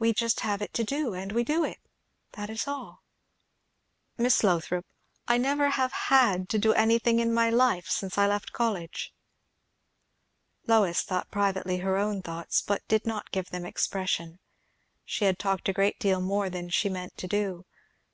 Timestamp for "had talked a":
15.24-15.72